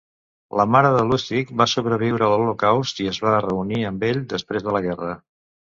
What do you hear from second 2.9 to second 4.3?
i es va reunir amb ell